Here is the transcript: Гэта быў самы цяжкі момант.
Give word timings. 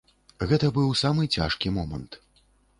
Гэта 0.51 0.69
быў 0.77 0.89
самы 1.03 1.29
цяжкі 1.37 1.77
момант. 1.79 2.21